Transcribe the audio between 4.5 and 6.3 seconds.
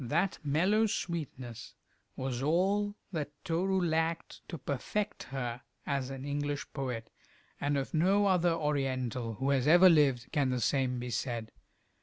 perfect her as an